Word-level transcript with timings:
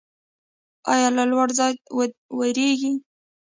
ایا 0.91 1.07
له 1.17 1.23
لوړ 1.31 1.47
ځای 1.59 1.73
ویریږئ؟ 2.37 2.93